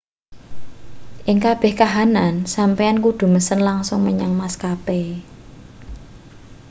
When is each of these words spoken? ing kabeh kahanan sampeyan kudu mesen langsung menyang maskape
ing 1.29 1.37
kabeh 1.45 1.73
kahanan 1.81 2.35
sampeyan 2.55 2.97
kudu 3.05 3.25
mesen 3.33 3.59
langsung 3.67 3.99
menyang 4.07 4.33
maskape 4.41 5.01